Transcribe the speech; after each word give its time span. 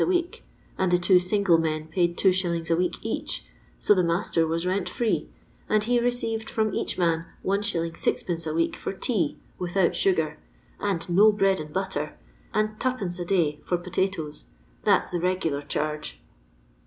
a 0.01 0.03
week, 0.07 0.43
and 0.79 0.91
the 0.91 0.97
two 0.97 1.19
single 1.19 1.59
men 1.59 1.85
paid 1.87 2.17
2s. 2.17 2.71
a 2.71 2.75
week 2.75 2.95
each, 3.03 3.45
•0 3.79 3.95
the 3.95 4.03
master 4.03 4.47
was 4.47 4.65
rent 4.65 4.89
free; 4.89 5.29
and 5.69 5.83
he 5.83 5.99
received 5.99 6.49
from 6.49 6.73
each 6.73 6.97
man 6.97 7.25
Is. 7.43 7.51
6<t 7.51 8.47
a 8.49 8.53
week 8.55 8.75
fur 8.75 8.93
tea 8.93 9.37
(without 9.59 9.95
sugar), 9.95 10.39
and 10.79 11.07
no 11.07 11.31
bread 11.31 11.59
and 11.59 11.71
butter, 11.71 12.17
and 12.51 12.79
2d, 12.79 13.19
a 13.19 13.25
day 13.25 13.59
for 13.63 13.77
pota 13.77 14.11
toes— 14.11 14.45
that 14.85 15.03
's 15.03 15.11
the 15.11 15.19
regukr 15.19 15.67
charge." 15.69 16.19